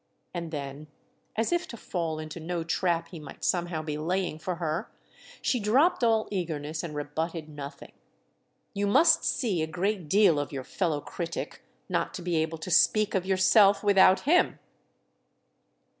[0.33, 0.87] And then,
[1.35, 4.89] as if to fall into no trap he might somehow be laying for her,
[5.43, 7.91] she dropped all eagerness and rebutted nothing:
[8.73, 12.71] "You must see a great deal of your fellow critic not to be able to
[12.71, 14.57] speak of yourself without him!"